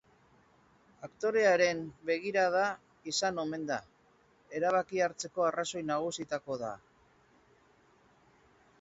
[1.07, 2.63] Aktorearen begirada
[3.13, 3.79] izan omen da
[4.61, 6.77] erabakia hartzeko arrazoi nagusietako da.